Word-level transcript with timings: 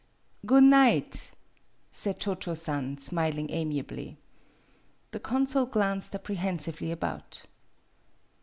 "Goon 0.47 0.71
night, 0.71 1.29
"said 1.91 2.19
Cho 2.19 2.33
Cho 2.33 2.55
San, 2.55 2.97
smiling 2.97 3.51
amiably. 3.51 4.17
The 5.11 5.19
consul 5.19 5.67
glanced 5.67 6.15
apprehensively 6.15 6.89
about. 6.89 7.43